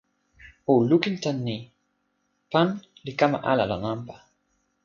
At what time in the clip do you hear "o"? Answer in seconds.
0.71-0.73